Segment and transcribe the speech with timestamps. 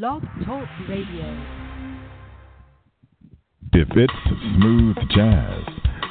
[0.00, 1.44] Blog Talk Radio.
[3.74, 4.14] If it's
[4.56, 5.64] smooth jazz,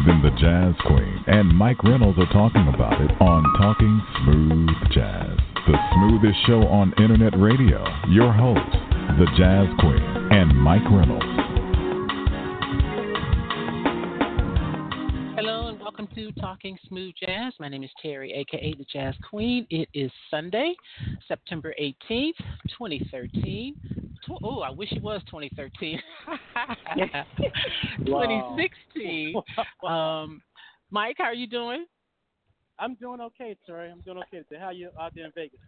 [0.05, 5.35] then the Jazz Queen and Mike Reynolds are talking about it on Talking Smooth Jazz,
[5.65, 7.83] the smoothest show on internet radio.
[8.09, 8.77] Your hosts,
[9.17, 11.40] the Jazz Queen and Mike Reynolds.
[16.01, 17.53] Welcome to Talking Smooth Jazz.
[17.59, 19.67] My name is Terry, aka the Jazz Queen.
[19.69, 20.73] It is Sunday,
[21.27, 22.33] September 18th,
[22.69, 23.75] 2013.
[24.43, 25.99] Oh, I wish it was 2013.
[28.05, 29.35] 2016.
[29.87, 30.41] Um,
[30.89, 31.85] Mike, how are you doing?
[32.79, 33.91] I'm doing okay, Terry.
[33.91, 34.43] I'm doing okay.
[34.59, 35.59] How you out there in Vegas?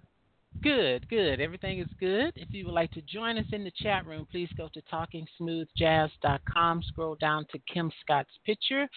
[0.62, 1.41] Good, good.
[1.41, 2.31] Everything is good.
[2.35, 6.84] If you would like to join us in the chat room, please go to talkingsmoothjazz.com.
[6.84, 8.88] Scroll down to Kim Scott's picture,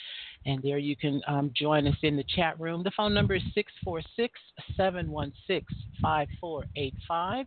[0.44, 2.82] and there you can um, join us in the chat room.
[2.84, 4.38] The phone number is 646
[4.76, 5.64] 716
[6.00, 7.46] 5485.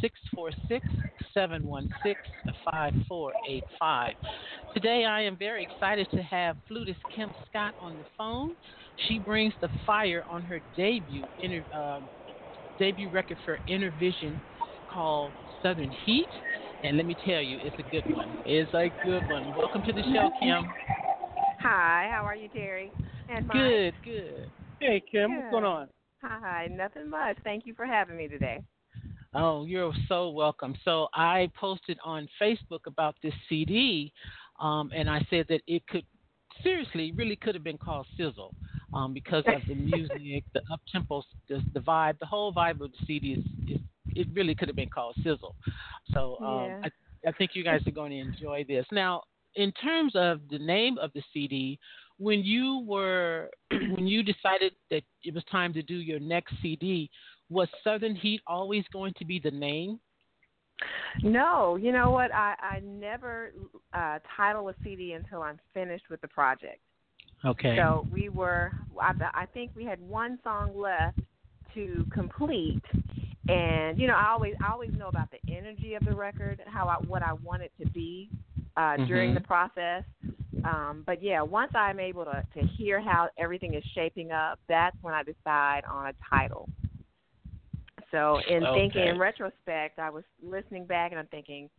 [0.00, 0.86] 646
[1.34, 2.14] 716
[2.64, 4.14] 5485.
[4.74, 8.56] Today, I am very excited to have flutist Kim Scott on the phone.
[9.06, 12.00] She brings the fire on her debut inter- uh,
[12.80, 14.40] debut record for Innervision
[14.90, 15.30] called
[15.62, 16.26] Southern Heat.
[16.82, 18.38] And let me tell you, it's a good one.
[18.46, 19.54] It's a good one.
[19.54, 20.64] Welcome to the show, Kim.
[21.60, 22.90] Hi, how are you, Terry?
[23.28, 23.56] And Mike?
[23.58, 24.50] Good, good.
[24.80, 25.36] Hey, Kim.
[25.36, 25.88] What's going on?
[26.22, 27.36] Hi, nothing much.
[27.44, 28.62] Thank you for having me today.
[29.34, 30.74] Oh, you're so welcome.
[30.82, 34.10] So I posted on Facebook about this CD,
[34.58, 36.04] um, and I said that it could
[36.62, 38.54] seriously really could have been called Sizzle
[38.92, 42.90] um, because of the music, the up tempo, the, the vibe, the whole vibe of
[42.92, 43.80] the CD is, is
[44.16, 45.54] it really could have been called Sizzle.
[46.12, 46.88] So um, Yeah.
[47.24, 48.86] I, I think you guys are going to enjoy this.
[48.90, 49.22] Now,
[49.54, 51.78] in terms of the name of the CD,
[52.18, 57.10] when you were when you decided that it was time to do your next CD,
[57.48, 59.98] was Southern Heat always going to be the name?
[61.22, 62.32] No, you know what?
[62.32, 63.52] I, I never
[63.92, 66.80] uh, title a CD until I'm finished with the project.
[67.44, 67.76] Okay.
[67.76, 71.18] So we were, I, I think we had one song left
[71.74, 72.82] to complete,
[73.48, 76.72] and you know, I always, I always know about the energy of the record, and
[76.72, 78.28] how I, what I want it to be
[78.76, 79.34] uh, during Mhm.
[79.34, 80.04] the process.
[80.64, 84.96] Um, but yeah, once I'm able to to hear how everything is shaping up, that's
[85.00, 86.68] when I decide on a title.
[88.10, 91.70] So in thinking in retrospect, I was listening back and I'm thinking,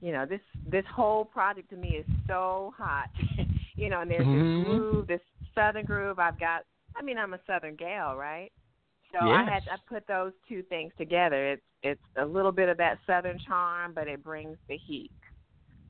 [0.00, 3.10] you know, this this whole project to me is so hot.
[3.80, 4.32] you know, and there's Mhm.
[4.32, 5.20] this groove, this
[5.54, 6.18] southern groove.
[6.18, 6.62] I've got
[6.96, 8.50] I mean, I'm a southern gal, right?
[9.12, 9.68] So I had Yes.
[9.70, 11.52] I put those two things together.
[11.52, 15.10] It's it's a little bit of that southern charm, but it brings the heat.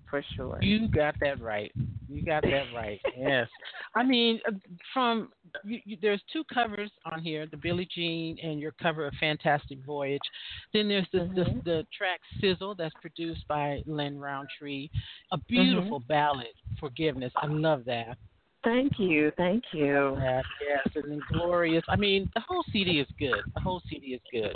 [0.09, 0.61] For sure.
[0.63, 1.73] You got that right.
[2.11, 3.01] You got that right.
[3.17, 3.49] yes.
[3.95, 4.53] I mean, uh,
[4.93, 5.31] from
[5.65, 9.79] you, you, there's two covers on here: the Billie Jean and your cover of Fantastic
[9.85, 10.21] Voyage.
[10.73, 11.35] Then there's the Mhm.
[11.35, 14.89] the, the track Sizzle that's produced by Lin Rountree.
[15.33, 17.33] A beautiful ballad, Forgiveness.
[17.37, 18.19] I love that.
[18.65, 20.17] Thank you, thank you.
[20.17, 21.85] That yes, and then glorious.
[21.89, 23.41] I mean, the whole CD is good.
[23.55, 24.55] The whole CD is good.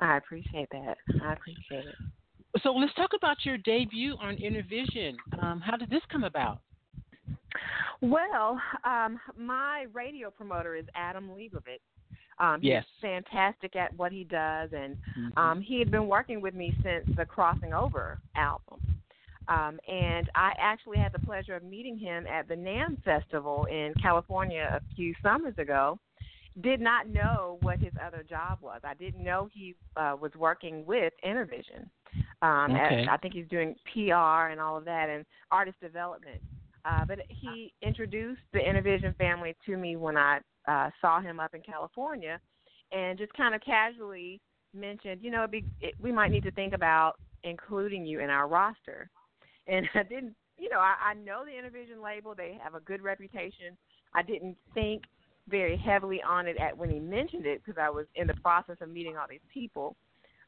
[0.00, 0.96] I appreciate that.
[1.22, 1.94] I appreciate it.
[2.62, 5.16] So let's talk about your debut on Innervision.
[5.42, 6.60] Um, how did this come about?
[8.00, 11.80] Well, um, my radio promoter is Adam Leibovitz.
[12.38, 12.84] Um, Yes.
[13.00, 15.38] He's fantastic at what he does, and Mm-hmm.
[15.38, 18.80] um, he had been working with me since the Crossing Over album.
[19.48, 23.94] Um, and I actually had the pleasure of meeting him at the NAM Festival in
[24.00, 25.98] California a few summers ago.
[26.60, 28.80] Did not know what his other job was.
[28.84, 31.88] I didn't know he uh, was working with Innervision.
[32.42, 33.02] Um, Okay.
[33.02, 36.40] at, I think he's doing PR and all of that and artist development.
[36.88, 41.54] Uh, but he introduced the Innervision family to me when I uh, saw him up
[41.54, 42.40] in California,
[42.92, 44.40] and just kind of casually
[44.74, 48.48] mentioned, you know, be, it, we might need to think about including you in our
[48.48, 49.10] roster.
[49.66, 53.02] And I didn't, you know, I, I know the Innervision label; they have a good
[53.02, 53.76] reputation.
[54.14, 55.02] I didn't think
[55.48, 58.76] very heavily on it at when he mentioned it because I was in the process
[58.80, 59.94] of meeting all these people.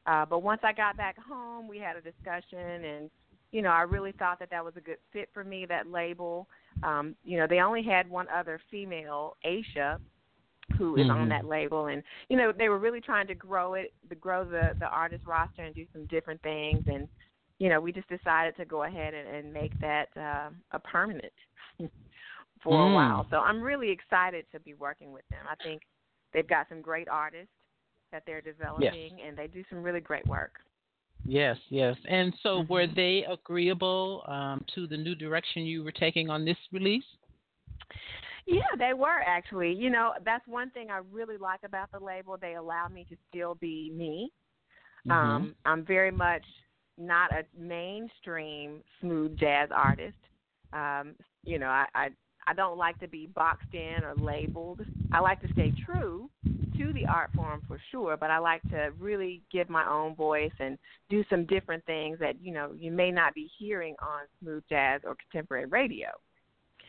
[0.07, 3.11] Uh, but once I got back home, we had a discussion, and
[3.51, 5.65] you know, I really thought that that was a good fit for me.
[5.65, 6.47] That label,
[6.83, 9.99] um, you know, they only had one other female, Aisha,
[10.77, 11.11] who is Mhm.
[11.21, 14.45] on that label, and you know, they were really trying to grow it, to grow
[14.45, 17.07] the the artist roster and do some different things, and
[17.59, 21.33] you know, we just decided to go ahead and, and make that uh, a permanent
[22.63, 22.91] for Mm.
[22.91, 23.27] a while.
[23.29, 25.45] So I'm really excited to be working with them.
[25.49, 25.81] I think
[26.33, 27.53] they've got some great artists
[28.11, 30.53] that they're developing, and they do some really great work.
[31.25, 31.95] Yes, yes.
[32.09, 32.95] And so, were Mhm.
[32.95, 37.05] they agreeable um, to the new direction you were taking on this release?
[38.47, 39.73] Yeah, they were actually.
[39.73, 42.37] You know, that's one thing I really like about the label.
[42.37, 44.31] They allow me to still be me.
[45.07, 45.11] Mm-hmm.
[45.11, 46.43] Um, I'm very much
[46.97, 50.17] not a mainstream smooth jazz artist.
[50.73, 52.09] Um, you know, I, I
[52.47, 54.81] I don't like to be boxed in or labeled.
[55.11, 56.29] I like to stay true
[56.81, 60.51] to the art form for sure, but I like to really give my own voice
[60.59, 60.77] and
[61.09, 65.01] do some different things that you know you may not be hearing on smooth jazz
[65.05, 66.07] or contemporary radio.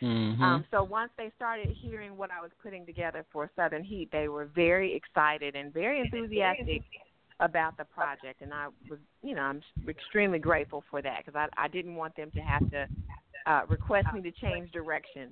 [0.00, 0.42] Mm-hmm.
[0.42, 4.26] Um, so once they started hearing what I was putting together for Southern Heat, they
[4.28, 6.82] were very excited and very enthusiastic
[7.38, 11.64] about the project, and I was, you know, I'm extremely grateful for that because I,
[11.64, 12.86] I didn't want them to have to
[13.46, 15.30] uh, request me to change direction.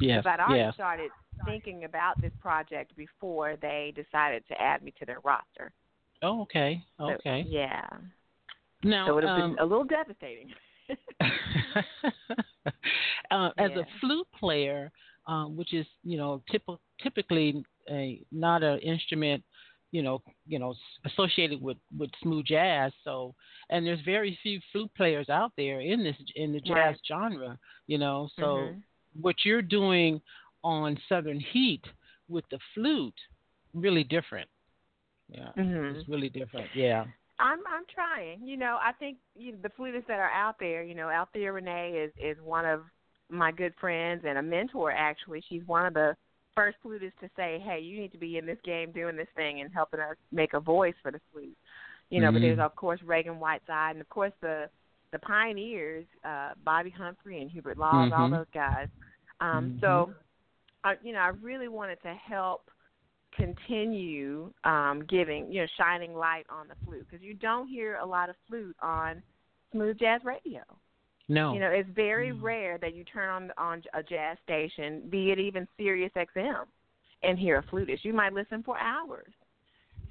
[0.00, 0.22] Yes.
[0.24, 0.74] But I'd already yes.
[0.74, 1.10] started
[1.44, 5.72] thinking about this project before they decided to add me to their roster.
[6.22, 6.82] Oh, okay.
[6.98, 7.46] So, Okay.
[7.48, 7.86] yeah.
[8.82, 10.50] now, So it would have um, been a little devastating.
[13.30, 13.78] uh, as Yeah.
[13.80, 14.90] a flute player,
[15.26, 19.42] um, which is you know typ- typically a not an instrument,
[19.92, 20.74] you know, you know,
[21.04, 22.92] associated with with smooth jazz.
[23.04, 23.34] So,
[23.70, 27.00] and there's very few flute players out there in this in the jazz Right.
[27.06, 27.58] genre.
[27.86, 28.82] You know, so Mhm.
[29.20, 30.20] what you're doing
[30.66, 31.84] on Southern Heat
[32.28, 33.14] with the flute,
[33.72, 34.48] really different.
[35.28, 35.94] Yeah, Mhm.
[35.96, 36.74] it's really different.
[36.74, 37.06] Yeah.
[37.38, 38.44] I'm I'm trying.
[38.46, 40.82] You know, I think you know, the flutists that are out there.
[40.82, 42.82] You know, Althea Renee is is one of
[43.28, 44.90] my good friends and a mentor.
[44.90, 46.16] Actually, she's one of the
[46.54, 49.60] first flutists to say, "Hey, you need to be in this game, doing this thing,
[49.60, 51.56] and helping us make a voice for the flute."
[52.10, 52.66] You know, but there's Mhm.
[52.66, 54.68] of course Ragan Whiteside, and of course the
[55.12, 58.30] the pioneers, uh, Bobbi Humphrey and Hubert Laws, all Mhm.
[58.38, 58.88] those guys.
[59.40, 60.14] Um, So,
[60.86, 62.70] I, you know, I really wanted to help
[63.34, 68.06] continue um, giving, you know, shining light on the flute because you don't hear a
[68.06, 69.20] lot of flute on
[69.72, 70.60] smooth jazz radio.
[71.28, 71.52] No.
[71.52, 72.40] You know, it's very Mm.
[72.40, 76.66] rare that you turn on on a jazz station, be it even Sirius XM,
[77.24, 78.04] and hear a flutist.
[78.04, 79.32] You might listen for hours.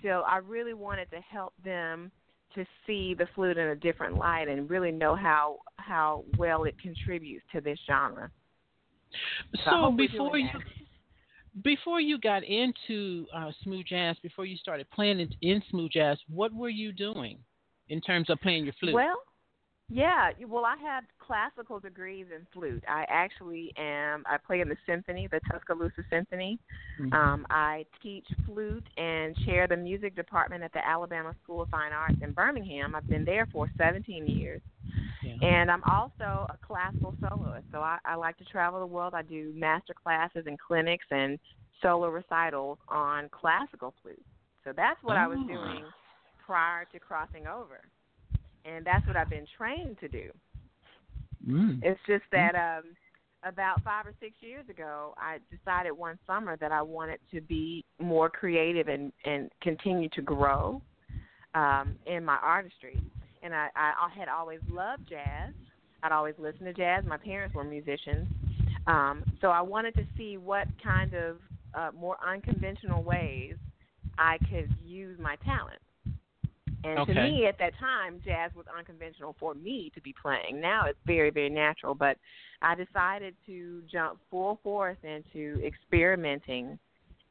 [0.04, 2.12] So I really wanted to help them
[2.54, 6.78] to see the flute in a different light and really know how how well it
[6.80, 8.30] contributes to this genre.
[9.66, 10.50] I so before you
[11.64, 16.18] before you got into uh, smooth jazz, before you started playing in, in smooth jazz,
[16.28, 17.38] what were you doing
[17.90, 18.94] in terms of playing your flute?
[18.94, 19.16] Well,
[19.88, 20.32] yeah.
[20.48, 22.84] Well, I have classical degrees in flute.
[22.88, 24.24] I actually am.
[24.28, 26.60] I play in the symphony, the Tuscaloosa Symphony.
[27.00, 27.14] Mhm.
[27.14, 31.94] Um, I teach flute and chair the music department at the Alabama School of Fine
[31.94, 32.96] Arts in Birmingham.
[32.96, 34.62] I've been there for 17 years.
[35.22, 35.36] yeah.
[35.42, 37.66] And I'm also a classical soloist.
[37.72, 39.14] So I, I like to travel the world.
[39.14, 41.40] I do master classes and clinics and
[41.82, 44.24] solo recitals on classical flute.
[44.64, 45.48] So that's what I was Oh.
[45.48, 45.86] doing
[46.46, 47.82] prior to crossing over.
[48.66, 50.30] And that's what I've been trained to do.
[51.48, 51.80] Mm.
[51.84, 52.84] It's just that um
[53.44, 57.84] about five or six years ago I decided one summer that I wanted to be
[58.00, 60.82] more creative and, and continue to grow
[61.54, 63.00] um in my artistry.
[63.44, 65.54] And I, I had always loved jazz.
[66.02, 67.04] I'd always listened to jazz.
[67.06, 68.28] My parents were musicians.
[68.88, 71.38] Um, so I wanted to see what kind of
[71.76, 73.56] uh, more unconventional ways
[74.18, 75.80] I could use my talent.
[76.86, 80.62] And to me, at that time, jazz was unconventional for me to be playing.
[80.62, 81.96] Now it's very, very natural.
[81.96, 82.18] But
[82.62, 86.78] I decided to jump full force into experimenting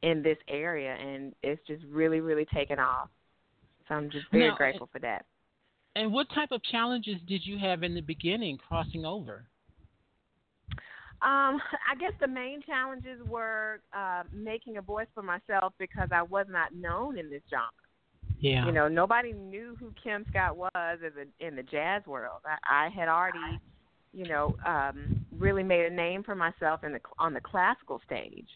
[0.01, 3.09] in this area, and it's just really, really taken off.
[3.87, 5.25] So I'm just very Now, grateful for that.
[5.95, 9.45] And what type of challenges did you have in the beginning crossing over?
[11.21, 16.21] Um, I guess the main challenges were uh, making a voice for myself because I
[16.21, 17.71] was not known in this genre.
[18.45, 18.67] Yeah.
[18.67, 22.41] You know, nobody knew who Kim Scott was as a, in the jazz world.
[22.45, 23.59] I, I had already,
[24.13, 28.47] you know, um, really made a name for myself in the on the classical stage.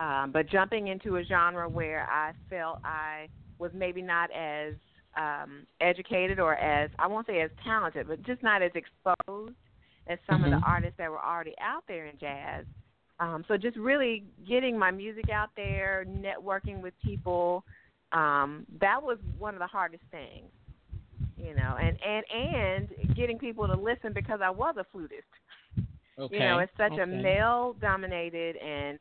[0.00, 4.74] Um, but jumping into a genre where I felt I was maybe not as
[5.16, 9.54] um, educated or as I won't say as talented, but just not as exposed
[10.08, 10.60] as some of Mhm.
[10.60, 12.66] the artists that were already out there in jazz.
[13.20, 17.64] Um, so just really getting my music out there, networking with people,
[18.12, 20.50] um, that was one of the hardest things.
[21.36, 25.22] You know, and and and getting people to listen because I was a flutist.
[26.18, 26.34] okay.
[26.34, 28.98] You know, it's such a male dominated and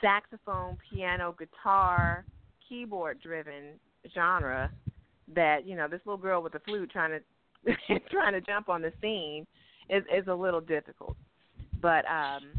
[0.00, 2.24] saxophone, piano, guitar,
[2.68, 3.78] keyboard driven
[4.14, 4.70] genre
[5.34, 7.20] that, you know, this little girl with a flute trying to
[8.10, 9.46] trying to jump on the scene
[9.88, 11.16] is is a little difficult.
[11.80, 12.50] But um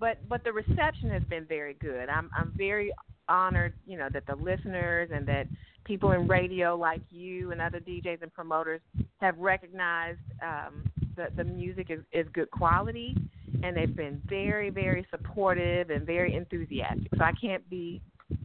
[0.00, 2.08] but but the reception has been very good.
[2.08, 2.92] I'm I'm very
[3.28, 5.46] honored, you know, that the listeners and that
[5.84, 8.80] people in radio like you and other DJs and promoters
[9.20, 13.14] have recognized um the the music is, is good quality
[13.62, 17.08] and they've been very, very supportive and very enthusiastic.
[17.16, 18.00] So I can't be,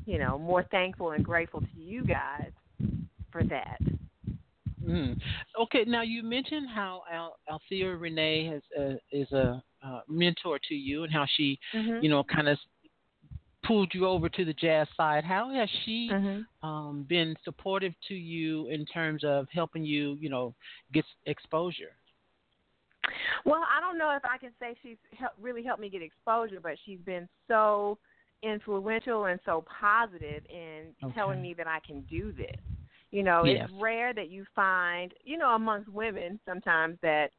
[0.05, 2.51] you know, more thankful and grateful to you guys
[3.31, 3.79] for that.
[4.85, 5.19] Mm.
[5.59, 10.75] Okay, now you mentioned how Al- Althea Renee has uh, is a uh, mentor to
[10.75, 12.01] you, and how she, Mhm.
[12.03, 12.57] you know, kind of
[13.69, 15.23] pulled you over to the jazz side.
[15.23, 16.45] How has she Mhm.
[16.63, 20.55] um, been supportive to you in terms of helping you, you know,
[20.91, 21.95] get exposure?
[23.45, 26.59] Well, I don't know if I can say she's help, really helped me get exposure,
[26.59, 27.99] but she's been so
[28.41, 31.13] influential and so positive in Okay.
[31.13, 32.59] telling me that I can do this.
[33.11, 33.69] You know, Yes.
[33.69, 37.31] it's rare that you find, you know, amongst women sometimes that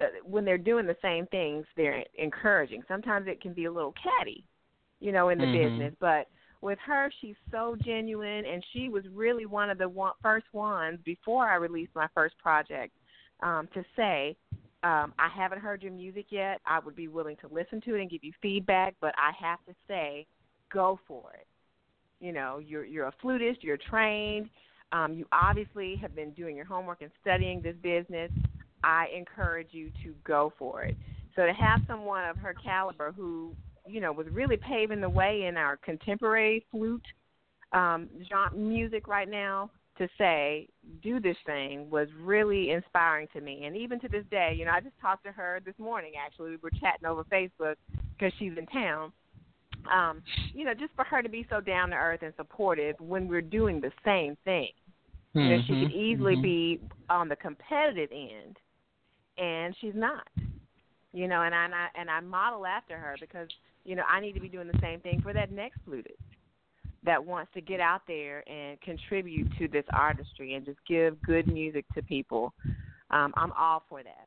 [0.00, 2.82] uh, when they're doing the same things, they're encouraging.
[2.86, 4.44] Sometimes it can be a little catty,
[5.00, 5.52] you know, in the Mhm.
[5.52, 6.28] business, but
[6.60, 10.98] with her, she's so genuine, and she was really one of the one, first ones
[11.04, 12.92] before I released my first project
[13.40, 14.36] um, to say,
[14.82, 16.60] um, I haven't heard your music yet.
[16.66, 19.64] I would be willing to listen to it and give you feedback, but I have
[19.66, 20.26] to say,
[20.72, 21.46] go for it.
[22.20, 24.50] You know, you're you're a flutist, you're trained.
[24.90, 28.30] Um, you obviously have been doing your homework and studying this business.
[28.82, 30.96] I encourage you to go for it.
[31.36, 33.54] So to have someone of her caliber who,
[33.88, 37.04] you know, was really paving the way in our contemporary flute
[37.72, 40.68] um, genre music right now to say
[41.02, 43.64] do this thing was really inspiring to me.
[43.64, 46.12] And even to this day, you know, I just talked to her this morning.
[46.24, 47.74] Actually, we were chatting over Facebook
[48.16, 49.12] because she's in town.
[49.92, 50.22] Um,
[50.54, 53.42] you know, just for her to be so down to earth and supportive when we're
[53.42, 54.70] doing the same thing.
[55.34, 56.42] You know, she could Mhm, easily mhm.
[56.42, 58.56] be on the competitive end,
[59.36, 60.26] and she's not.
[61.12, 63.48] You know, and I and I, and I model after her because
[63.84, 66.18] you know I need to be doing the same thing for that next flutist
[67.04, 71.46] that wants to get out there and contribute to this artistry and just give good
[71.46, 72.52] music to people.
[73.10, 74.26] Um, I'm all for that.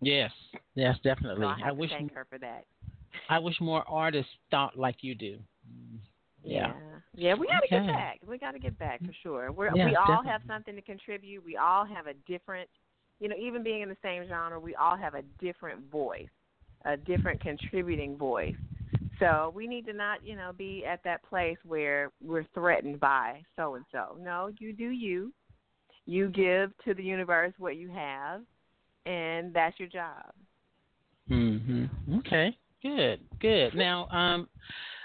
[0.00, 0.30] Yes,
[0.74, 1.46] yes, definitely.
[1.46, 2.64] So I to wish thank her for that.
[3.28, 5.38] I wish more artists thought like you do.
[6.42, 6.72] Yeah.
[7.14, 7.86] Yeah, we got to Okay.
[7.86, 8.18] get back.
[8.26, 9.52] We got to get back for sure.
[9.52, 10.30] We're, Yeah, we all definitely.
[10.30, 11.44] have something to contribute.
[11.44, 12.68] We all have a different,
[13.20, 16.28] you know, even being in the same genre, we all have a different voice,
[16.84, 18.56] a different contributing voice.
[19.18, 23.42] So we need to not, you know, be at that place where we're threatened by
[23.54, 24.16] so and so.
[24.18, 25.32] No, you do you.
[26.06, 28.40] You give to the universe what you have,
[29.06, 30.32] and that's your job.
[31.28, 31.84] hmm
[32.18, 32.56] Okay.
[32.82, 33.20] Good.
[33.40, 33.74] Good.
[33.74, 34.48] Now, um,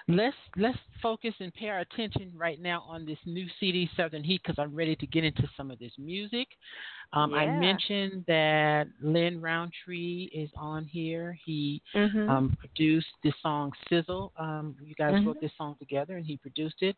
[0.08, 4.42] let's let's focus and pay our attention right now on this new CD, Southern Heat,
[4.44, 6.48] because I'm ready to get into some of this music.
[7.14, 11.38] Um, I mentioned that Lin Rountree is on here.
[11.46, 12.30] He Mm-hmm.
[12.30, 14.32] um, produced this song Sizzle.
[14.38, 15.28] Um, you guys Mhm.
[15.28, 16.96] wrote this song together, and he produced it.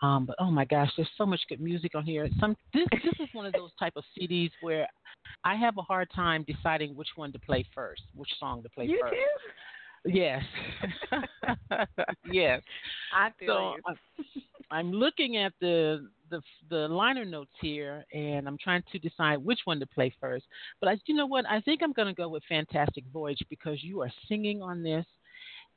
[0.00, 2.28] Um, but oh my gosh, there's so much good music on here.
[2.40, 4.86] Some this this is one of those type of CDs where
[5.44, 8.86] I have a hard time deciding which one to play first, which song to play
[8.86, 9.14] you first.
[9.14, 9.50] too.
[10.04, 10.42] Yes,
[12.30, 12.62] yes.
[13.14, 13.82] I feel So you.
[13.86, 13.98] I'm-
[14.70, 19.60] I'm looking at the the the liner notes here, and I'm trying to decide which
[19.64, 20.44] one to play first.
[20.80, 21.46] But I, you know what?
[21.46, 25.06] I think I'm going to go with Fantastic Voyage because you are singing on this.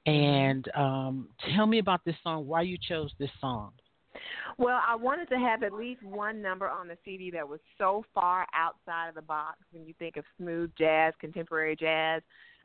[0.06, 2.48] And um, tell me about this song.
[2.48, 3.72] Why you chose this song?
[4.58, 8.04] Well, I wanted to have at least one number on the CD that was so
[8.14, 12.22] far outside of the box when you think of smooth jazz, contemporary jazz.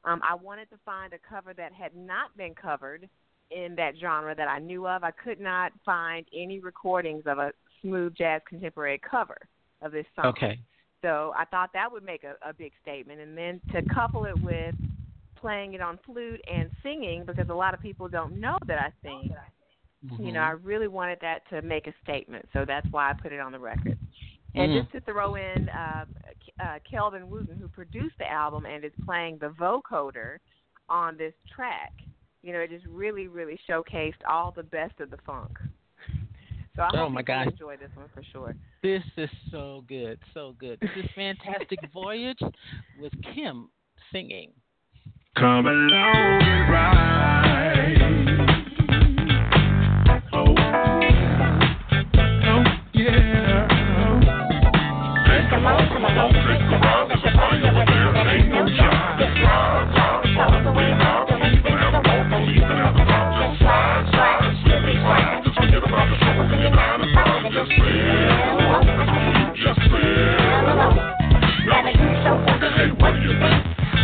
[0.07, 3.09] Um, I wanted to find a cover that had not been covered
[3.51, 5.05] in that genre that I knew of.
[5.05, 9.37] I could not find any recordings of a smooth jazz contemporary cover
[9.83, 10.27] of this song.
[10.27, 10.59] Okay.
[11.03, 13.21] So I thought that would make a, a big statement.
[13.21, 14.75] And then to couple it with
[15.39, 18.91] playing it on flute and singing, because a lot of people don't know that I
[19.03, 19.31] sing.
[20.19, 20.67] You know, I Mm-hmm.
[20.67, 23.59] really wanted that to make a statement, so that's why I put it on the
[23.59, 23.99] record.
[24.57, 24.81] And Mm.
[24.81, 26.05] just to throw in uh,
[26.61, 30.39] uh, Kelvin Wooten, who produced the album and is playing the vocoder
[30.89, 31.93] on this track,
[32.43, 35.51] you know, it just really, really showcased all the best of the funk.
[36.75, 37.47] So I Oh, hope my people God.
[37.49, 38.55] enjoy this one for sure.
[38.83, 40.79] This is so good, so good.
[40.81, 42.41] This is Fantastic Voyage
[42.99, 43.69] with Kim
[44.13, 44.53] singing.
[45.37, 48.46] Come along and ride.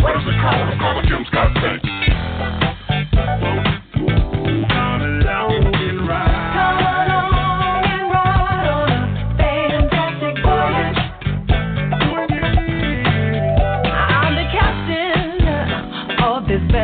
[0.03, 0.69] What is it called?
[0.69, 2.32] It's called a Kim Scott thing.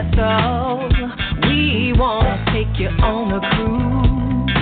[0.02, 0.88] Vessel.
[1.48, 4.56] We want to take you on a cruise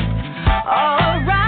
[0.67, 1.46] around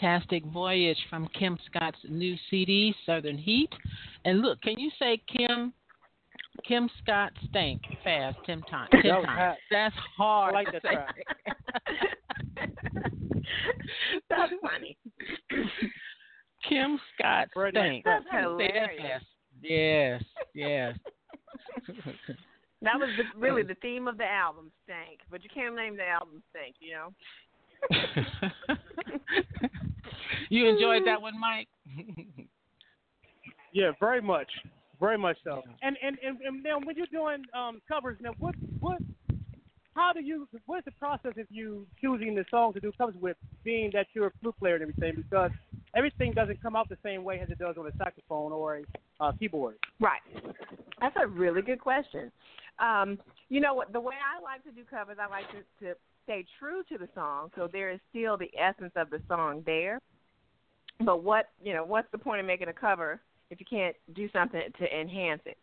[0.00, 3.68] Fantastic Voyage from Kim Scott's new CD, Southern Heat.
[4.24, 5.72] And look, can you say Kim
[6.66, 8.88] Kim Scott Stank fast ten times?
[8.92, 9.58] Ten That times.
[9.70, 10.54] That's hard.
[10.54, 10.90] I like to that say.
[10.94, 12.76] track.
[14.30, 14.96] That's funny.
[16.68, 18.04] Kim Scott Very Stank.
[18.04, 19.02] That's hilarious.
[19.02, 19.24] fast.
[19.62, 20.22] Yes,
[20.54, 20.96] yes.
[22.82, 25.20] That was the, really the theme of the album, Stank.
[25.30, 27.12] But you can't name the album Stank, you know?
[30.48, 31.68] you enjoyed that one, Mike?
[33.72, 34.48] Yeah, very much,
[35.00, 35.62] very much so.
[35.82, 38.98] And and and, and now when you're doing um, covers, now what what
[39.94, 43.14] how do you what is the process of you choosing the song to do covers
[43.20, 45.12] with, being that you're a flute player and everything?
[45.16, 45.50] Because
[45.94, 48.82] everything doesn't come out the same way as it does on a saxophone or a
[49.22, 49.76] uh, keyboard.
[50.00, 50.20] Right.
[51.00, 52.32] That's a really good question.
[52.78, 53.84] Um, you know?
[53.92, 57.08] The way I like to do covers, I like to, to stay true to the
[57.14, 59.98] song, so there is still the essence of the song there.
[61.04, 64.28] But what you know, what's the point of making a cover if you can't do
[64.32, 65.58] something to enhance it?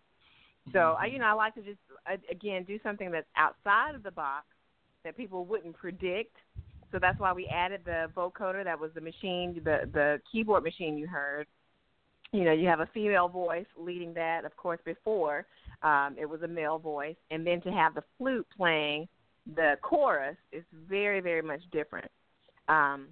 [0.73, 1.79] So I, you know, I like to just
[2.11, 4.45] uh, again do something that's outside of the box
[5.03, 6.35] that people wouldn't predict.
[6.91, 8.63] So that's why we added the vocoder.
[8.63, 11.47] That was the machine, the the keyboard machine you heard.
[12.31, 14.45] You know, you have a female voice leading that.
[14.45, 15.45] Of course, before
[15.81, 19.07] um, it was a male voice, and then to have the flute playing
[19.55, 22.09] the chorus is very, very much different.
[22.67, 23.07] Um,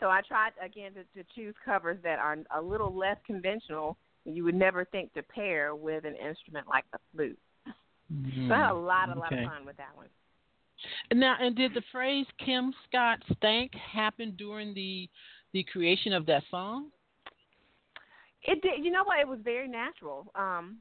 [0.00, 3.96] so I tried again to, to choose covers that are a little less conventional.
[4.24, 7.38] You would never think to pair with an instrument like the flute.
[8.48, 9.32] So I had a lot, a lot.
[9.32, 9.42] Okay.
[9.42, 10.08] of fun with that one.
[11.12, 15.08] Now, and did the phrase Kim Scott Stank happen during the
[15.52, 16.90] the creation of that song?
[18.44, 18.84] It did.
[18.84, 19.20] You know what?
[19.20, 20.30] It was very natural.
[20.34, 20.78] Um,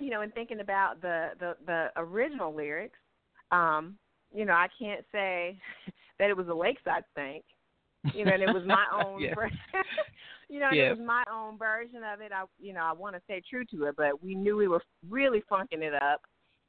[0.00, 2.98] you know, in thinking about the the the original lyrics,
[3.50, 3.96] um,
[4.32, 5.58] you know, I can't say
[6.18, 7.44] that it was a lakeside stank.
[8.12, 9.20] You know, and it was my own.
[9.20, 9.34] Yeah.
[10.48, 10.88] you know, Yeah.
[10.90, 12.32] it was my own version of it.
[12.32, 14.82] I, you know, I want to stay true to it, but we knew we were
[15.08, 16.20] really funking it up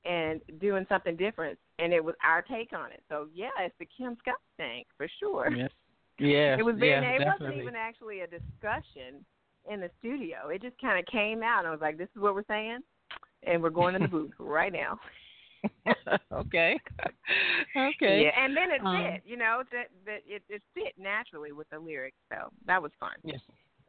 [0.05, 3.01] and doing something different, and it was our take on it.
[3.09, 5.51] So yeah, it's the Kim Scott thing for sure.
[5.51, 5.69] Yes.
[6.17, 6.57] Yes.
[6.57, 7.17] It was very.
[7.19, 9.25] yes, it wasn't even actually a discussion
[9.69, 10.47] in the studio.
[10.47, 11.59] It just kind of came out.
[11.59, 12.79] and I was like, "This is what we're saying,"
[13.43, 14.97] and we're going in the booth right now.
[16.33, 16.79] okay.
[17.75, 18.23] okay.
[18.23, 19.21] Yeah, and then it Um, fit.
[19.25, 22.17] You know, that that it it fit naturally with the lyrics.
[22.29, 23.13] So that was fun.
[23.23, 23.39] Yes.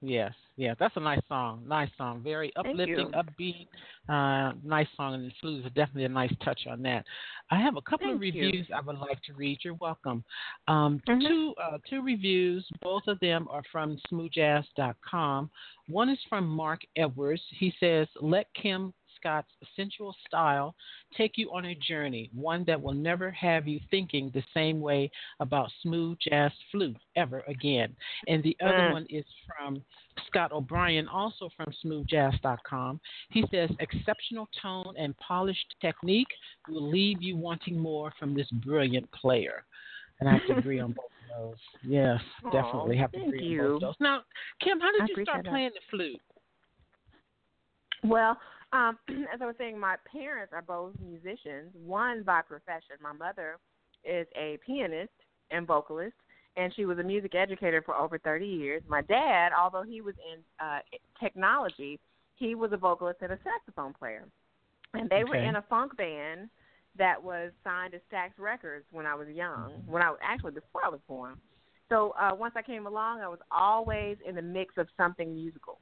[0.02, 0.32] Yes.
[0.56, 0.76] Yes.
[0.78, 1.64] That's a nice song.
[1.66, 2.20] Nice song.
[2.22, 3.66] Very uplifting, upbeat.
[4.08, 7.04] Uh, nice song, and the is definitely a nice touch on that.
[7.50, 8.42] I have a couple of Thank you.
[8.42, 9.58] reviews I would like to read.
[9.64, 10.22] You're welcome.
[10.68, 11.26] Um, Mhm.
[11.26, 12.68] Two uh, two reviews.
[12.82, 15.50] Both of them are from smoothjazz.com.
[15.88, 17.42] One is from Mark Edwards.
[17.58, 20.74] He says, "Let Kim Scott's sensual style
[21.16, 25.10] take you on a journey, one that will never have you thinking the same way
[25.40, 27.96] about smooth jazz flute ever again."
[28.28, 28.90] And the other Mm.
[28.90, 29.84] one is from
[30.26, 33.00] Scott O'Brien, also from smoothjazz.com.
[33.30, 36.32] He says, exceptional tone and polished technique
[36.68, 39.64] will leave you wanting more from this brilliant player.
[40.20, 41.58] And I have to agree on both of those.
[41.82, 43.58] Yes, Aw, definitely have to agree on you.
[43.58, 43.94] both of those.
[44.00, 44.22] Now,
[44.60, 46.20] Kim, how did I you start playing the flute?
[48.02, 48.38] Well,
[48.72, 48.98] um,
[49.32, 51.70] as I was saying, my parents are both musicians.
[51.74, 52.96] One by profession.
[53.00, 53.58] My mother
[54.04, 55.10] is a pianist
[55.50, 56.14] and vocalist,
[56.56, 58.82] and she was a music educator for over 30 years.
[58.88, 60.80] My dad, although he was in uh,
[61.20, 61.98] technology,
[62.36, 64.24] he was a vocalist and a saxophone player.
[64.94, 65.24] And they Okay.
[65.24, 66.48] were in a funk band
[66.98, 70.82] that was signed to Stax Records when I was young, when I was actually before
[70.84, 71.36] I was born.
[71.88, 75.78] So uh, once I came along, I was always in the mix of something musical.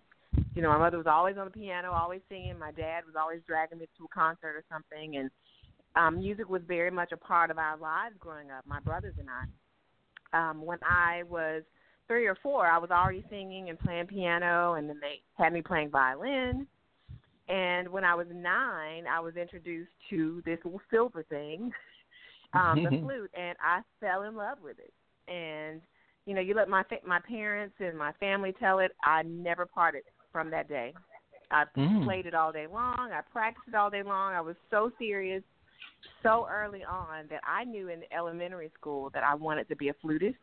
[0.54, 2.58] You know, my mother was always on the piano, always singing.
[2.58, 5.30] My dad was always dragging me to a concert or something, and
[5.96, 8.64] um, music was very much a part of our lives growing up.
[8.66, 9.44] My brothers and I.
[10.32, 11.62] Um, when I was
[12.06, 15.62] three or four, I was already singing and playing piano, and then they had me
[15.62, 16.66] playing violin.
[17.48, 21.70] And when I was nine, I was introduced to this little silver thing,
[22.54, 24.92] um, the flute, and I fell in love with it.
[25.32, 25.80] And
[26.26, 28.92] you know, you let my fa- my parents and my family tell it.
[29.04, 30.02] I never parted
[30.34, 30.92] from that day.
[31.52, 32.02] I Mm.
[32.02, 33.12] played it all day long.
[33.12, 34.34] I practiced it all day long.
[34.34, 35.44] I was so serious
[36.22, 39.94] so early on that I knew in elementary school that I wanted to be a
[39.94, 40.40] flutist,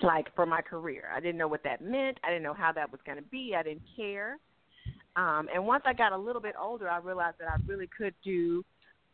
[0.00, 1.08] like for my career.
[1.14, 2.18] I didn't know what that meant.
[2.24, 3.54] I didn't know how that was going to be.
[3.54, 4.38] I didn't care.
[5.14, 8.14] Um, and once I got a little bit older, I realized that I really could
[8.24, 8.64] do,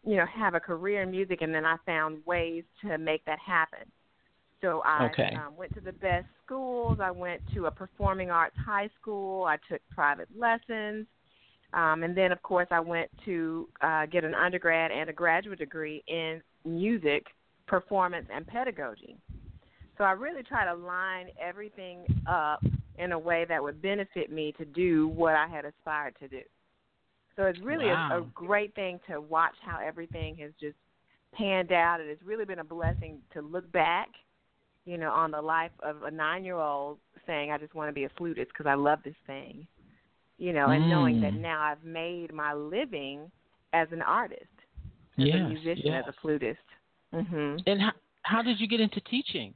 [0.04, 3.38] you know, have a career in music, and then I found ways to make that
[3.38, 3.90] happen.
[4.62, 5.36] So I Okay.
[5.36, 6.98] um, went to the best schools.
[7.02, 9.44] I went to a performing arts high school.
[9.44, 11.06] I took private lessons.
[11.74, 15.58] Um, and then, of course, I went to uh, get an undergrad and a graduate
[15.58, 17.26] degree in music,
[17.66, 19.16] performance, and pedagogy.
[19.98, 22.62] So I really try to line everything up
[22.98, 26.42] in a way that would benefit me to do what I had aspired to do.
[27.36, 30.76] So it's really a, a great thing to watch how everything has just
[31.34, 32.00] panned out.
[32.00, 34.08] And it's really been a blessing to look back,
[34.84, 37.92] you know, on the life of a nine year old saying, I just want to
[37.92, 39.66] be a flutist because I love this thing
[40.42, 41.40] you know, and knowing that Mm.
[41.40, 43.30] now I've made my living
[43.72, 44.50] as an artist,
[45.16, 46.04] as Yes, a musician, yes.
[46.08, 46.64] as a flutist.
[47.12, 47.92] hmm And how
[48.24, 49.54] how did you get into teaching?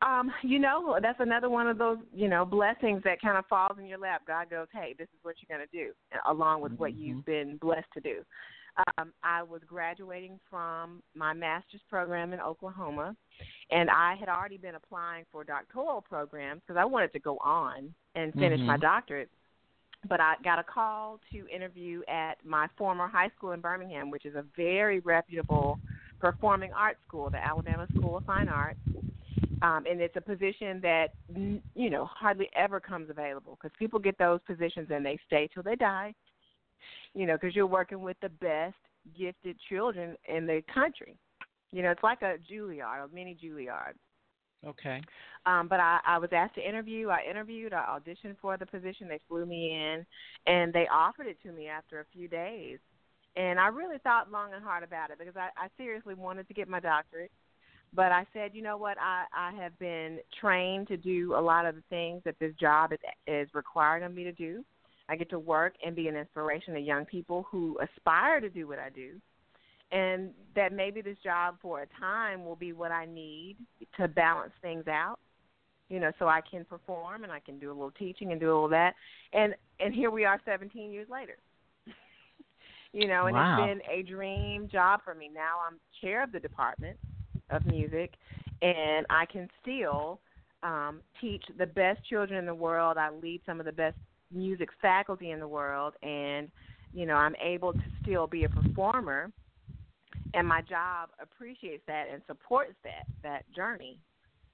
[0.00, 3.78] Um, you know, that's another one of those, you know, blessings that kind of falls
[3.78, 4.22] in your lap.
[4.26, 5.92] God goes, "Hey, this is what you're going to do,"
[6.24, 8.24] along with what you've been blessed to do.
[8.98, 13.16] Um, I was graduating from my master's program in Oklahoma,
[13.70, 17.94] and I had already been applying for doctoral programs because I wanted to go on
[18.14, 18.80] and finish my Mhm.
[18.80, 19.30] doctorate.
[20.08, 24.24] But I got a call to interview at my former high school in Birmingham, which
[24.24, 25.78] is a very reputable
[26.20, 28.80] performing arts school, the Alabama School of Fine Arts.
[29.62, 31.14] Um, and it's a position that
[31.74, 35.62] you know hardly ever comes available because people get those positions and they stay till
[35.62, 36.14] they die.
[37.14, 38.76] You know, because you're working with the best
[39.18, 41.16] gifted children in the country.
[41.72, 43.94] You know, it's like a Juilliard, a mini Juilliard.
[44.66, 45.00] Okay.
[45.46, 47.08] Um, but I, I was asked to interview.
[47.08, 47.72] I interviewed.
[47.72, 49.08] I auditioned for the position.
[49.08, 50.04] They flew me in,
[50.46, 52.78] and they offered it to me after a few days.
[53.36, 56.54] And I really thought long and hard about it because I, I seriously wanted to
[56.54, 57.30] get my doctorate.
[57.92, 58.98] But I said, you know what?
[59.00, 62.92] I, I have been trained to do a lot of the things that this job
[62.92, 64.64] is, is requiring of me to do.
[65.10, 68.68] I get to work and be an inspiration to young people who aspire to do
[68.68, 69.20] what I do
[69.92, 73.56] and that maybe this job for a time will be what I need
[73.98, 75.18] to balance things out.
[75.88, 78.52] You know, so I can perform and I can do a little teaching and do
[78.52, 78.94] all that.
[79.32, 81.36] And and here we are 17 years later.
[82.92, 83.64] you know, and Wow.
[83.64, 85.28] it's been a dream job for me.
[85.32, 86.96] Now I'm chair of the department
[87.50, 88.12] of music,
[88.62, 90.20] and I can still
[90.62, 92.96] um, teach the best children in the world.
[92.96, 93.96] I lead some of the best
[94.32, 96.50] music faculty in the world, and
[96.92, 99.30] you know, I'm able to still be a performer
[100.34, 103.98] and my job appreciates that and supports that that journey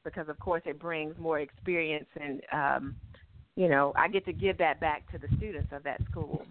[0.04, 2.96] because of course it brings more experience and um
[3.56, 6.44] you know i get to give that back to the students of that school.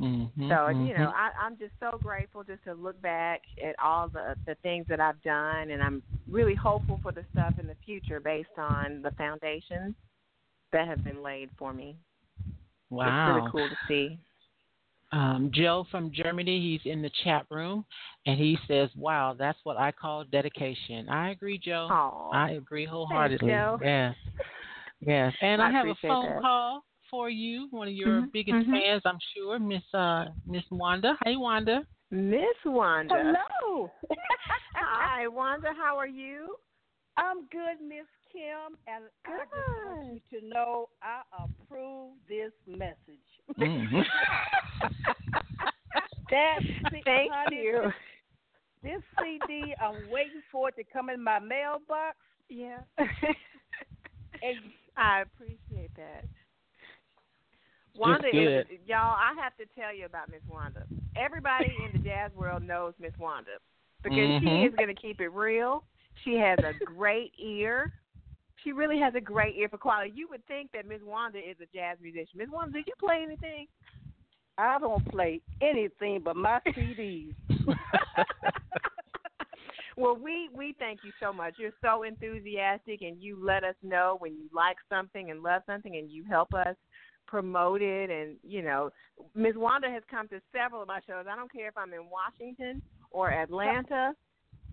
[0.00, 0.48] Mm-hmm.
[0.48, 4.34] so you know I, i'm just so grateful just to look back at all the
[4.46, 8.18] the things that i've done and i'm really hopeful for the stuff in the future
[8.18, 9.94] based on the foundations
[10.72, 11.96] that have been laid for me
[12.90, 13.26] wow.
[13.26, 14.18] it's really cool to see
[15.12, 17.84] Um, Joe from Germany, he's in the chat room,
[18.26, 21.88] and he says, "Wow, that's what I call dedication." I agree, Joe.
[21.90, 22.30] Aw.
[22.32, 23.48] I agree wholeheartedly.
[23.48, 23.78] Joe.
[23.82, 24.14] Yes,
[25.00, 25.34] yes.
[25.42, 26.40] And I, I have a phone that.
[26.42, 28.70] call for you, one of your Mhm, biggest mhm.
[28.70, 31.16] fans, I'm sure, Miss uh, Miss Wanda.
[31.24, 31.84] Hey, Wanda.
[32.12, 33.90] miss wanda Hello.
[34.74, 36.56] hi wanda how are you
[37.16, 43.26] I'm good, Miss Kim, and I just want you to know I approve this message.
[43.58, 44.04] Mhm.
[46.30, 46.60] That
[47.04, 47.92] Thank honey, you.
[48.84, 52.16] This CD, I'm waiting for it to come in my mailbox.
[52.48, 52.80] Yeah.
[54.42, 54.56] And
[54.96, 56.24] I appreciate that.
[57.96, 58.74] Wanda it's good.
[58.74, 59.16] is y'all.
[59.18, 60.80] I have to tell you about Miss Wanda.
[61.16, 63.58] Everybody in the jazz world knows Miss Wanda
[64.02, 64.68] because she Mhm.
[64.68, 65.84] is going to keep it real.
[66.24, 67.92] She has a great ear.
[68.62, 70.12] She really has a great ear for quality.
[70.14, 72.36] You would think that Miss Wanda is a jazz musician.
[72.36, 73.66] Miss Wanda, did you play anything?
[74.58, 77.34] I don't play anything but my CDs.
[79.96, 81.54] well, we we thank you so much.
[81.58, 85.96] You're so enthusiastic, and you let us know when you like something and love something,
[85.96, 86.76] and you help us
[87.26, 88.10] promote it.
[88.10, 88.90] And you know,
[89.34, 89.54] Ms.
[89.56, 91.24] Wanda has come to several of my shows.
[91.30, 94.12] I don't care if I'm in Washington or Atlanta.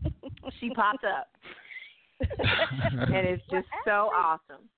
[0.60, 1.30] she popped up,
[2.20, 4.70] and it's Well, just so awesome.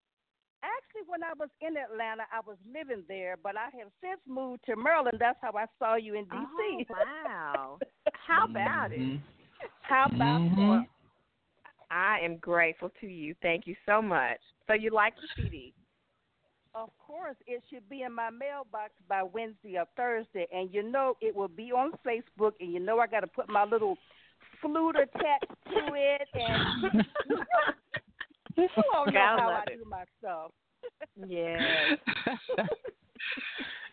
[0.61, 4.65] Actually, when I was in Atlanta, I was living there, but I have since moved
[4.65, 5.17] to Maryland.
[5.19, 6.85] That's how I saw you in Oh, D.C.
[6.89, 7.79] wow!
[8.27, 8.99] How about it?
[8.99, 9.21] Mhm.
[9.81, 10.57] How about Mhm.
[10.57, 10.87] that?
[11.91, 13.33] I am grateful to you.
[13.41, 14.39] Thank you so much.
[14.67, 15.73] So you like the CD?
[16.75, 21.17] Of course, it should be in my mailbox by Wednesday or Thursday, and you know
[21.19, 23.97] it will be on Facebook, and you know I got to put my little
[24.61, 26.91] flute attached to it, and
[28.57, 29.77] you all know Gotta how love I it.
[29.77, 30.51] do my stuff.
[31.27, 31.99] Yes.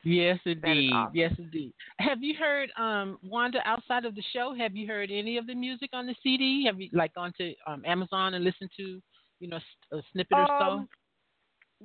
[0.05, 0.93] yes, indeed.
[0.93, 1.11] awesome.
[1.15, 1.73] Yes, indeed.
[1.99, 4.55] Have you heard um, Wanda outside of the show?
[4.57, 6.65] Have you heard any of the music on the CD?
[6.67, 9.01] Have you like gone to um, Amazon and listened to,
[9.41, 9.59] you know,
[9.93, 10.65] a snippet or so?
[10.65, 10.89] Um,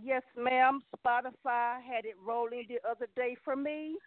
[0.02, 0.82] Yes, ma'am.
[0.96, 3.98] Spotify had it rolling the other day for me,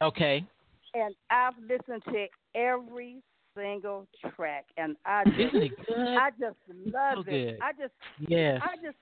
[0.00, 0.46] Okay.
[0.94, 3.20] and I've listened to every
[3.56, 6.16] single track, and I just, Isn't it good?
[6.16, 7.46] I just love So it.
[7.46, 7.58] good.
[7.62, 7.92] I just,
[8.28, 8.96] yeah, I just,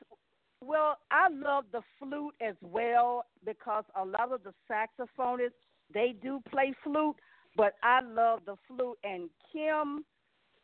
[0.60, 5.50] well, I love the flute as well because a lot of the saxophonists
[5.92, 7.16] they do play flute,
[7.56, 10.04] but I love the flute, and Kim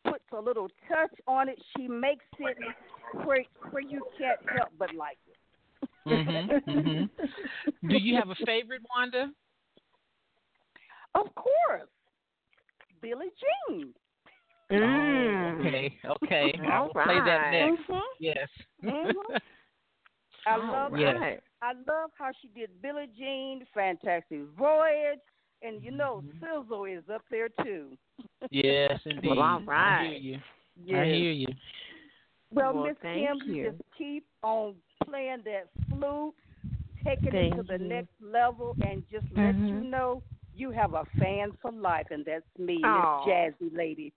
[0.05, 1.59] puts a little touch on it.
[1.77, 2.57] She makes it
[3.24, 5.37] where where you can't help but like it.
[6.07, 7.11] Mhm, mhm.
[7.88, 9.31] Do you have a favorite, Wanda?
[11.14, 11.88] Of course,
[13.00, 13.30] Billie
[13.68, 13.94] Jean.
[14.70, 15.56] Mm.
[15.56, 15.98] Oh, okay.
[16.04, 16.52] Okay.
[16.70, 17.52] I All will play that right.
[17.52, 17.88] next.
[17.88, 18.00] Mhm.
[18.20, 18.48] Yes.
[18.84, 19.12] Mhm.
[20.46, 21.12] I love Yeah.
[21.18, 21.40] right.
[21.61, 25.18] I love how she did Billie Jean, Fantastic Voyage,
[25.62, 26.40] and you know Mhm.
[26.64, 27.96] Sizzle is up there too.
[28.50, 29.26] Yes, indeed.
[29.28, 30.38] Well, all I hear you.
[30.96, 31.46] I hear you.
[32.50, 33.54] Well, Well, Miss thank Kim, you.
[33.54, 36.34] you just keep on playing that flute,
[37.04, 37.88] taking Thank it to the you.
[37.88, 39.90] next level, and just let you Mhm.
[39.90, 40.22] know
[40.59, 43.25] you have a fan for life, and that's me, Aw.
[43.25, 44.12] Miss Jazzy Lady.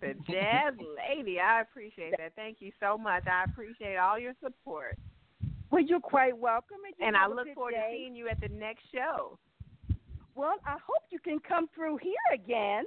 [0.00, 1.40] The jazz lady.
[1.40, 2.32] I appreciate that.
[2.36, 3.26] Thank you so much.
[3.26, 4.96] I appreciate all your support.
[5.70, 8.48] Well, you're quite welcome, and, And I look good forward to seeing you at the
[8.48, 9.38] next show.
[10.34, 12.84] Well, I hope you can come through here again.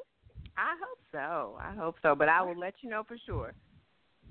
[0.58, 1.60] I hope so.
[1.62, 2.16] I hope so.
[2.16, 3.54] But I will let you know for sure.